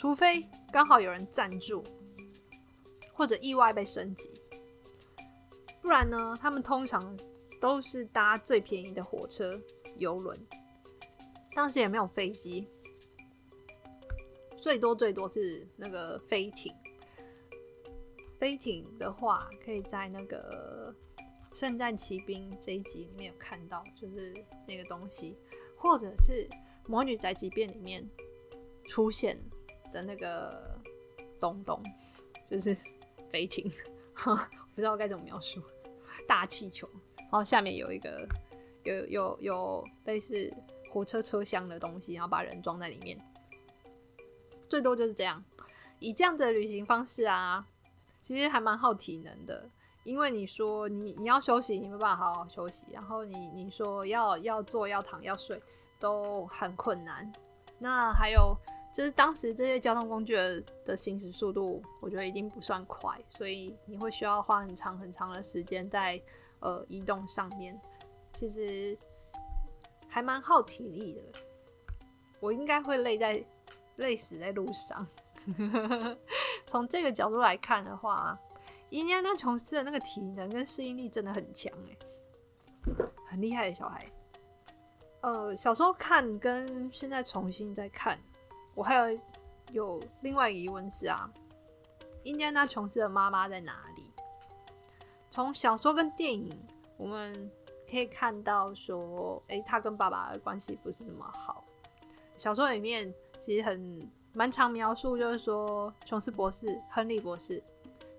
[0.00, 1.84] 除非刚好有人赞助。
[3.22, 4.28] 或者意外被升级，
[5.80, 6.36] 不然呢？
[6.40, 7.16] 他们通常
[7.60, 9.56] 都是搭最便宜的火车、
[9.96, 10.36] 游轮。
[11.54, 12.66] 当时也没有飞机，
[14.60, 16.74] 最多最多是那个飞艇。
[18.40, 20.92] 飞艇的话，可以在那个
[21.56, 24.34] 《圣战骑兵》这一集里面有看到，就是
[24.66, 25.38] 那个东西，
[25.76, 26.48] 或者是
[26.88, 28.04] 《魔女宅急便》里面
[28.88, 29.38] 出现
[29.92, 30.76] 的那个
[31.38, 31.80] 东东，
[32.50, 32.76] 就是。
[33.32, 33.68] 飞艇，
[34.22, 35.62] 不知道该怎么描述。
[36.28, 36.86] 大气球，
[37.18, 38.28] 然后下面有一个
[38.84, 40.52] 有有有类似
[40.90, 43.18] 火车车厢的东西，然后把人装在里面。
[44.68, 45.42] 最多就是这样。
[45.98, 47.66] 以这样的旅行方式啊，
[48.22, 49.68] 其实还蛮耗体能的。
[50.04, 52.86] 因为你说你你要休息，你没办法好好休息。
[52.92, 55.60] 然后你你说要要坐要躺要睡，
[55.98, 57.32] 都很困难。
[57.78, 58.56] 那还有。
[58.94, 60.34] 就是当时这些交通工具
[60.84, 66.20] 的行驶速度，我觉得已经不算快，所以你会需要花很长很长的时间在
[66.60, 67.74] 呃移动上面，
[68.34, 68.96] 其实
[70.08, 71.22] 还蛮耗体力的。
[72.38, 73.42] 我应该会累在
[73.96, 75.06] 累死在路上。
[76.66, 78.38] 从这个角度来看的话，
[78.90, 81.96] 印第安纳琼斯的那个体能跟适应力真的很强哎，
[83.30, 84.06] 很厉害的小孩。
[85.22, 88.18] 呃，小时候看跟现在重新再看。
[88.74, 89.18] 我还有
[89.72, 91.30] 有另外一个疑问是啊，
[92.24, 94.02] 印第安纳琼斯的妈妈在哪里？
[95.30, 96.56] 从小说跟电影
[96.96, 97.50] 我们
[97.90, 101.64] 可以看到说，诶，他跟爸爸的关系不是那么好。
[102.38, 103.12] 小说里面
[103.44, 103.98] 其实很
[104.34, 107.62] 蛮长描述，就是说琼斯博士、亨利博士，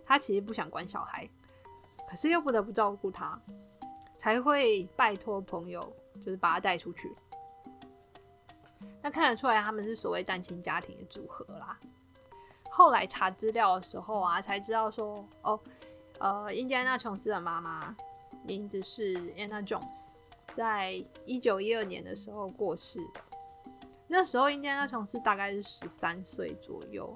[0.05, 1.27] 他其实不想管小孩，
[2.09, 3.39] 可是又不得不照顾他，
[4.19, 5.81] 才会拜托朋友，
[6.15, 7.11] 就是把他带出去。
[9.03, 11.77] 那看得出来，他们是所谓单亲家庭的组合啦。
[12.71, 15.59] 后来查资料的时候啊，才知道说，哦，
[16.19, 17.95] 呃，印第安纳琼斯的妈妈
[18.45, 20.13] 名字是 Anna Jones，
[20.55, 20.93] 在
[21.25, 22.97] 一九一二年的时候过世。
[24.07, 27.13] 那时候印第安纳琼斯大概是十三岁左右，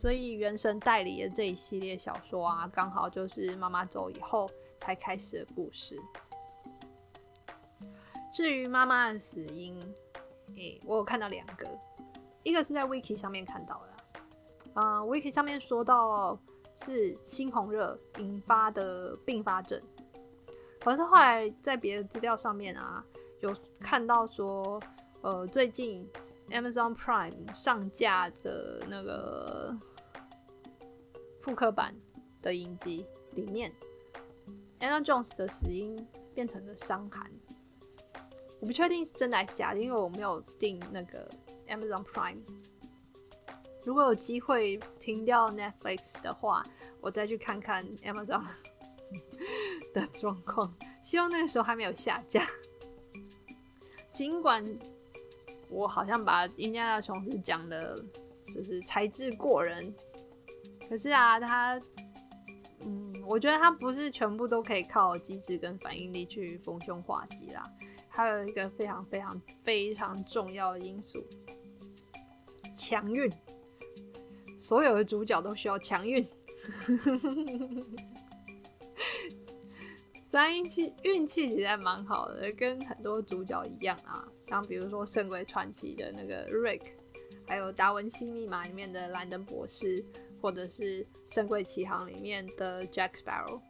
[0.00, 5.98] 所以原神代理的这一系列小说啊，刚好就是妈妈走以后才开始的故事。
[8.32, 9.80] 至于妈妈的死因，
[10.56, 11.68] 诶，我有看到两个，
[12.42, 16.38] 一个是在 Wiki 上面看到的，啊，Wiki 上面说到
[16.76, 19.80] 是猩红热引发的并发症，
[20.80, 23.04] 可是后来在别的资料上面啊，
[23.40, 24.80] 有看到说，
[25.20, 26.08] 呃，最近
[26.50, 29.76] Amazon Prime 上架的那个
[31.42, 31.94] 复刻版
[32.40, 33.70] 的影集里面
[34.80, 37.30] ，Anna Jones 的死因变成了伤寒。
[38.66, 41.30] 不确定是真的还是假的，因为我没有订那个
[41.68, 42.42] Amazon Prime。
[43.84, 46.66] 如果有机会停掉 Netflix 的话，
[47.00, 48.44] 我再去看看 Amazon
[49.94, 50.74] 的状况。
[51.04, 52.44] 希望那个时候还没有下架。
[54.12, 54.64] 尽管
[55.70, 58.02] 我好像把印第安琼斯讲的，
[58.52, 59.94] 就是才智过人，
[60.88, 61.80] 可是啊，他，
[62.80, 67.64] 嗯，我觉得他不是全部都可以靠机智跟反应力去逢凶化吉啦。
[68.16, 71.22] 还有一个非常非常非常重要的因素，
[72.74, 73.30] 强运。
[74.58, 76.26] 所有的主角都需要强运。
[80.28, 86.82] 三运气运气其实还蛮好的，跟很多主角一样啊，像比如说《圣鬼传奇》的那个 Rick，
[87.46, 90.04] 还有《达文西密码》里面的兰登博士，
[90.42, 93.60] 或者是《圣鬼奇航》里面的 Jack Sparrow，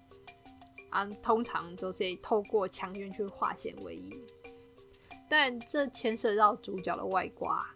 [0.91, 4.11] 啊，通常都是透过强运去化险为夷。
[5.29, 7.67] 但这牵涉到主角的外挂，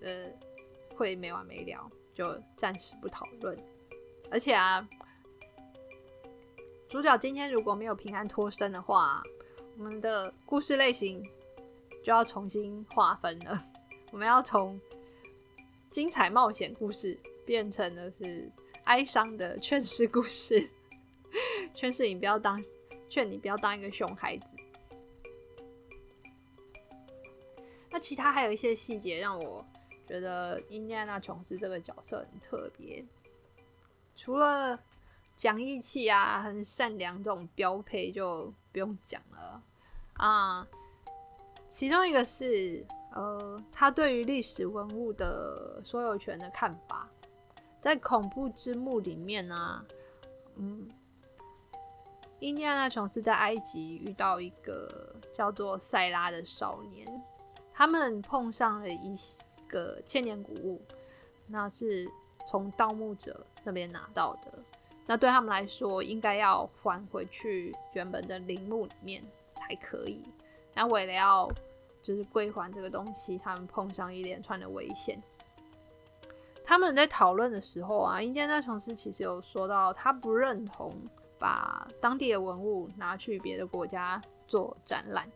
[0.00, 0.26] 呃，
[0.94, 2.26] 会没完没了，就
[2.56, 3.58] 暂时不讨论。
[4.30, 4.86] 而且啊。
[6.88, 9.20] 主角今天如果没有平安脱身的话，
[9.76, 11.20] 我们的故事类型
[12.04, 13.60] 就要重新划分了。
[14.12, 14.80] 我们要从
[15.90, 18.50] 精彩冒险故事变成的是
[18.84, 20.70] 哀伤的 劝世故事，
[21.74, 22.62] 劝世你不要当，
[23.10, 24.55] 劝你不要当一个熊孩子。
[27.96, 29.64] 那其他还有一些细节让我
[30.06, 33.02] 觉得印第安纳琼斯这个角色很特别，
[34.14, 34.78] 除了。
[35.36, 39.62] 讲义气啊，很善良这种标配就不用讲了
[40.14, 40.66] 啊。
[41.68, 42.82] 其中一个是
[43.12, 47.06] 呃，他对于历史文物的所有权的看法，
[47.82, 49.84] 在恐怖之墓里面呢，
[50.54, 50.88] 嗯，
[52.38, 57.06] 印第安纳琼斯在埃及遇到一个叫做塞拉的少年，
[57.76, 59.14] 他们碰上了一
[59.68, 60.80] 个千年古物，
[61.46, 62.10] 那是
[62.48, 64.58] 从盗墓者那边拿到的。
[65.04, 69.22] 那对他们来说，应该要还回去原本的陵墓里面
[69.54, 70.20] 才可以。
[70.74, 71.50] 那为了要
[72.02, 75.22] 就是归还这个东西，他们碰上一连串的危险。
[76.64, 80.92] 他们在讨论的时候啊，印第安琼斯其实有说到，他不认同
[81.38, 85.30] 把当地的文物拿去别的国家做展览。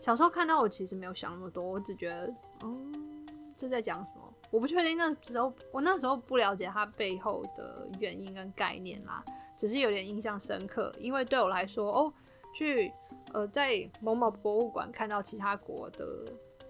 [0.00, 3.26] 小时候看到，我其实没有想那么多，我只觉得，嗯，
[3.58, 4.32] 这在讲什么？
[4.50, 9.22] 我不确定那时候，我那时候不了解它背后的原因跟概念啦，
[9.58, 10.92] 只是有点印象深刻。
[10.98, 12.12] 因为对我来说，哦，
[12.56, 12.90] 去
[13.32, 16.24] 呃在某某博物馆看到其他国的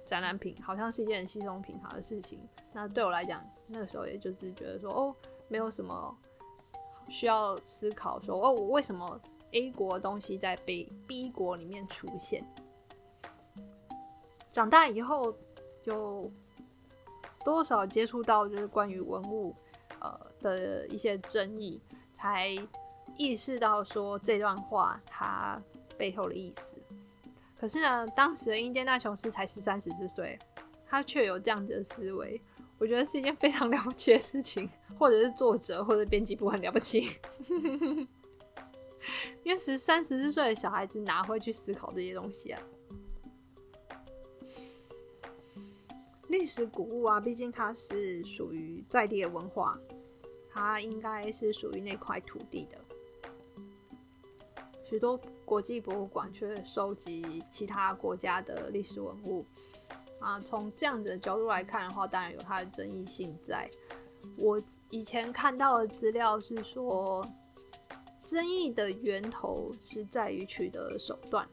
[0.05, 2.39] 展览品，好像是一件稀松平常的事情。
[2.75, 5.17] 那对我来讲，那个时候也就是觉得说，哦，
[5.49, 6.15] 没有什么
[7.09, 9.19] 需要思考，说哦，我为什么
[9.53, 12.45] A 国的东西在 B B 国里面出现？
[14.53, 15.35] 长大以后
[15.85, 16.31] 就。
[17.43, 19.55] 多少接触到就是关于文物，
[19.99, 21.81] 呃的一些争议，
[22.15, 22.55] 才
[23.17, 25.59] 意识到说这段话它
[25.97, 26.77] 背后的意思。
[27.59, 30.39] 可是呢，当时的英杰纳琼斯才十三十四岁，
[30.87, 32.39] 他却有这样子的思维，
[32.79, 37.09] 我觉得是一件非常 了不起的事情，或者是作者或者编辑部很了不起，
[39.45, 42.61] 因为十三十四岁的小孩子哪会去思考这些东西啊？
[46.31, 49.77] 历史古物啊，毕竟它是属于在地的文化，
[50.49, 52.79] 它应该是属于那块土地的。
[54.89, 59.45] 许多国际博物馆却收集其他国家的历史文物
[60.21, 63.69] 啊，从这样子的角度来看的话，当然有它的争议性在。
[64.37, 67.27] 我以前看到的资料是说，
[68.25, 71.45] 争议的源头是在于取得手段。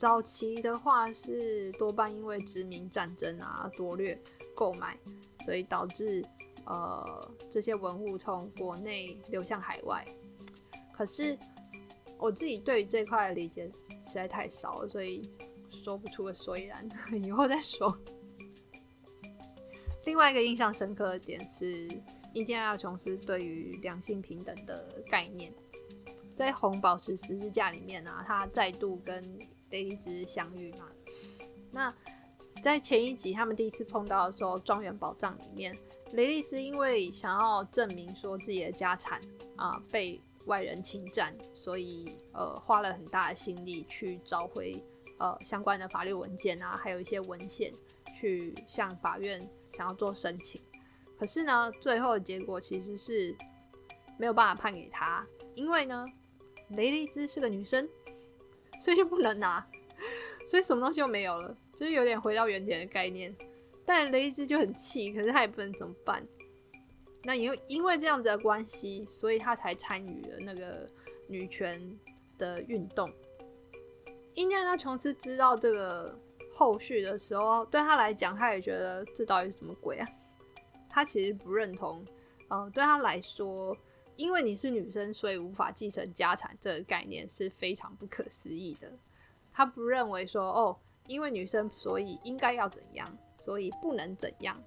[0.00, 4.18] 早期的话是多半因为殖民战争啊夺掠
[4.54, 4.96] 购买，
[5.44, 6.24] 所以导致
[6.64, 10.02] 呃这些文物从国内流向海外。
[10.90, 11.36] 可是
[12.18, 13.70] 我自己对这块的理解
[14.06, 15.30] 实在太少了，所以
[15.84, 16.88] 说不出个所以然，
[17.22, 17.94] 以后再说。
[20.06, 21.86] 另外一个印象深刻的点是，
[22.32, 25.52] 印第安琼斯对于两性平等的概念，
[26.34, 29.22] 在红宝石十字架里面呢，他再度跟
[29.70, 30.88] 雷利兹相遇嘛？
[31.72, 31.94] 那
[32.62, 35.74] 在前一集他们第一次碰到的时候，庄园宝藏里面，
[36.12, 39.20] 雷利兹因为想要证明说自己的家产
[39.56, 44.76] 啊被外人侵占，所以呃花了很大的心力去找回
[45.18, 47.72] 呃相关的法律文件啊，还有一些文献
[48.18, 49.40] 去向法院
[49.72, 50.60] 想要做申请。
[51.18, 53.34] 可是呢，最后的结果其实是
[54.18, 56.04] 没有办法判给他，因为呢，
[56.70, 57.88] 雷利兹是个女生。
[58.80, 59.64] 所以就不能拿，
[60.46, 63.30] 所以什么东西都没有了，就是有点回到原点的概念。
[63.84, 66.24] 但雷兹就很气，可是他也不能怎么办。
[67.22, 70.88] 那因为因为这样子的关系，所以他才参与了那个
[71.28, 71.78] 女权
[72.38, 73.12] 的运动。
[74.36, 76.18] 印第安琼斯知道这个
[76.54, 80.08] 后续的时候，对他来讲，他也觉得这到底是什么鬼啊？
[80.88, 82.02] 他其实不认同。
[82.48, 83.76] 嗯，对他来说。
[84.20, 88.92] 因为你是女生，所以无法继承家产，这个概念是非常不可思议的。
[89.50, 94.62] 他不认为说，哦，因为女生，所以应该要怎样，所以不能怎样，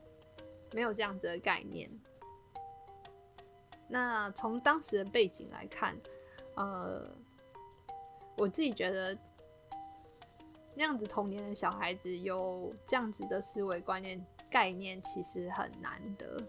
[0.72, 1.88] 没有这样子的概念。
[3.88, 5.96] 那从当时的背景来看，
[6.56, 7.08] 呃，
[8.38, 9.16] 我自己觉得，
[10.76, 16.42] 那样子童年的小孩子有这样子的思维观念概念，其实很难得。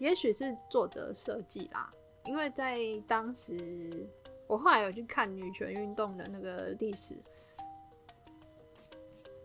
[0.00, 1.88] 也许是作者设计啦，
[2.24, 4.08] 因为在当时，
[4.46, 7.14] 我后来有去看女权运动的那个历史。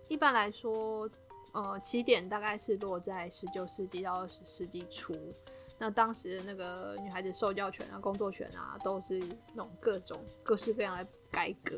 [0.07, 1.09] 一般来说，
[1.51, 5.13] 呃，起点大概是落在十九世纪到二十世纪初。
[5.77, 9.19] 那当时那个女孩子受教权啊、工作权啊，都是
[9.53, 11.77] 那种各种各式各样的改革。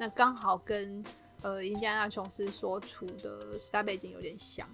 [0.00, 1.04] 那刚好跟
[1.42, 4.66] 呃，印加纳琼斯所处的时代背景有点像。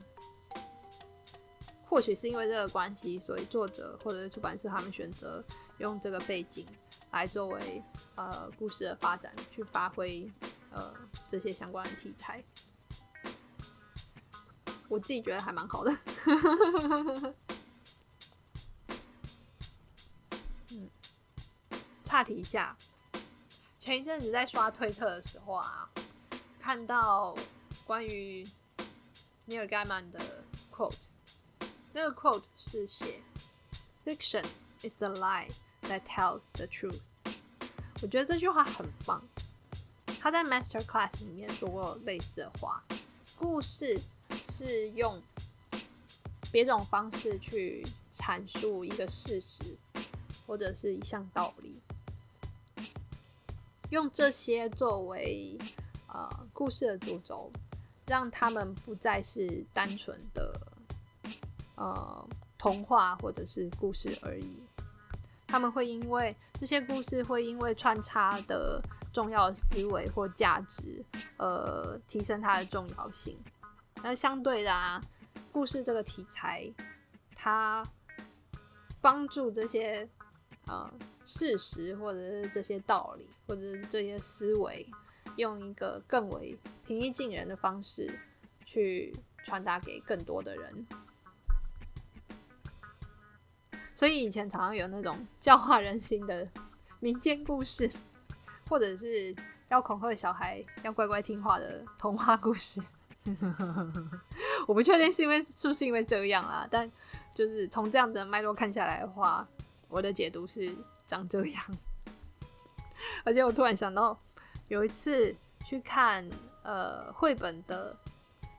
[1.92, 5.44] 或许是因为这个关系，所以作者或者出版社他们选择
[5.76, 6.66] 用这个背景
[7.10, 7.82] 来作为
[8.14, 10.26] 呃故事的发展，去发挥
[10.70, 10.90] 呃
[11.28, 12.42] 这些相关的题材。
[14.88, 15.94] 我自己觉得还蛮好的。
[20.70, 20.88] 嗯，
[22.04, 22.74] 岔题一下，
[23.78, 25.86] 前一阵子在刷推特的时候啊，
[26.58, 27.36] 看到
[27.84, 28.48] 关于
[29.44, 30.18] 尼尔盖曼的
[30.74, 30.94] quote，
[31.92, 33.20] 那个 quote 是写
[34.04, 34.44] “Fiction
[34.82, 35.48] is the lie
[35.82, 37.00] that tells the truth”。
[38.02, 39.22] 我觉得这句话很棒。
[40.20, 42.82] 他在 Master Class 里面说过类似的话，
[43.36, 44.00] 故事。
[44.50, 45.20] 是用
[46.50, 49.76] 别种方式去阐述一个事实，
[50.46, 51.80] 或者是一项道理，
[53.90, 55.58] 用这些作为
[56.06, 57.50] 呃故事的主轴，
[58.06, 60.58] 让他们不再是单纯的
[61.82, 64.62] 呃童话或者是故事而已。
[65.48, 68.80] 他们会因为这些故事会因为穿插的
[69.12, 71.04] 重要思维或价值，
[71.36, 73.36] 呃，提升它的重要性。
[74.02, 75.02] 那相对的啊，
[75.50, 76.72] 故事这个题材，
[77.34, 77.86] 它
[79.00, 80.08] 帮助这些
[80.66, 80.90] 呃
[81.26, 84.88] 事实或者是这些道理或者是这些思维，
[85.36, 86.56] 用一个更为
[86.86, 88.18] 平易近人的方式
[88.64, 89.14] 去
[89.44, 90.86] 传达给更多的人。
[93.94, 96.46] 所以以前常常有那种教化人心的
[97.00, 97.90] 民间故事，
[98.68, 99.34] 或者是
[99.68, 102.82] 要恐吓小孩要乖乖听话的童话故事。
[104.66, 106.90] 我不确定是因为是不是因为这样啊，但
[107.34, 109.46] 就是从这样的脉络看下来的话，
[109.88, 110.74] 我的解读是
[111.06, 111.62] 长这样。
[113.24, 114.18] 而且我突然想到，
[114.68, 115.34] 有一次
[115.64, 116.28] 去看
[116.62, 117.96] 呃绘本的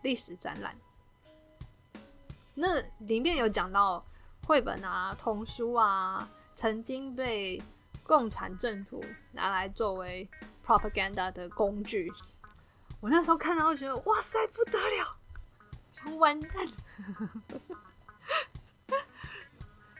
[0.02, 0.76] 历史展览，
[2.54, 4.04] 那里面有讲到
[4.46, 7.62] 绘本啊、童书啊，曾经被
[8.04, 10.30] 共产政府拿来作为
[10.66, 12.12] propaganda 的工具。
[13.00, 15.16] 我那时候看到，我觉得哇塞，不得了，
[15.94, 16.68] 想完蛋。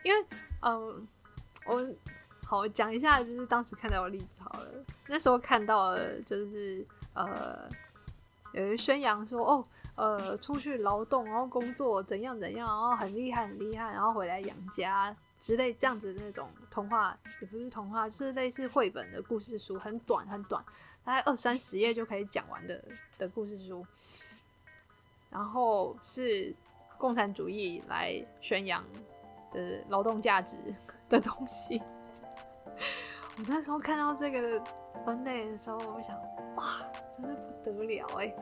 [0.04, 0.26] 因为，
[0.62, 1.08] 嗯，
[1.66, 1.86] 我
[2.46, 4.68] 好讲一下，就是当时看到的例子好了。
[5.08, 7.70] 那时候看到了，就是呃，
[8.52, 9.66] 有人宣扬说，哦，
[9.96, 20.64] 呃，出去劳动，然后工作怎样怎样，然后很厉害很厉害，然后回来养家之类这样子的那种童话，也不是童话，就是类似绘本的故事书，很短很短。
[21.06, 22.82] 大概二三十页就可以讲完的
[23.18, 23.86] 的故事书，
[25.30, 26.56] 然后是
[26.98, 28.84] 共产主义来宣扬
[29.52, 30.56] 的劳动价值
[31.10, 31.82] 的东西。
[33.38, 34.64] 我那时候看到这个
[35.06, 36.18] 分类的时候，我想，
[36.56, 36.80] 哇，
[37.14, 38.34] 真的不得了哎！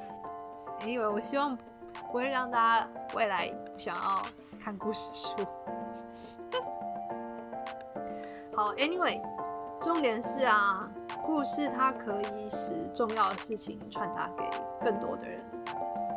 [0.99, 4.21] 为我希望不会让大家未来想要
[4.63, 5.45] 看故事书。
[8.55, 9.21] 好，Anyway，
[9.82, 10.89] 重点是啊。
[11.23, 14.43] 故事它可以使重要的事情传达给
[14.84, 15.39] 更多的人，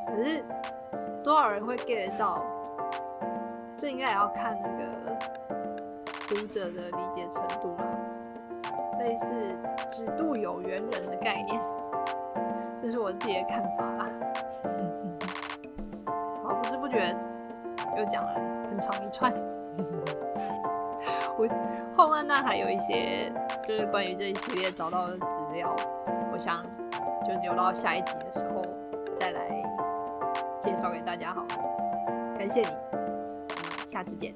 [0.06, 0.42] 可是
[1.22, 2.42] 多少人会 get 到？
[3.76, 5.18] 这应该也要看那个
[6.26, 7.84] 读者的理解程度啦。
[8.98, 9.54] 类似
[9.92, 11.60] “只渡有缘人”的概念，
[12.84, 14.06] 这是我自己的看法啦。
[16.44, 17.16] 好，不知不觉
[17.96, 18.34] 又讲了
[18.68, 19.32] 很长一串。
[21.38, 21.48] 我
[21.96, 23.32] 后面那还有一些。
[23.66, 25.24] 就是关于这一系列找到的资
[25.54, 25.74] 料，
[26.30, 26.62] 我想
[27.26, 28.60] 就留到下一集的时候
[29.18, 29.48] 再来
[30.60, 31.46] 介绍给大家好。
[32.36, 32.68] 感谢你，
[33.86, 34.34] 下次见。